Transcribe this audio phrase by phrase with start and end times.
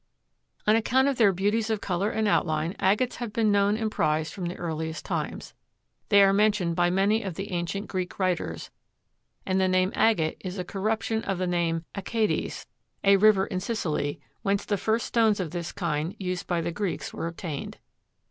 [0.65, 4.33] On account of their beauties of color and outline, agates have been known and prized
[4.33, 5.53] from the earliest times.
[6.09, 8.71] They are mentioned by many of the ancient Greek writers,
[9.45, 12.65] and the name agate is a corruption of the name Achates,
[13.03, 17.13] a river in Sicily, whence the first stones of this kind used by the Greeks
[17.13, 17.77] were obtained.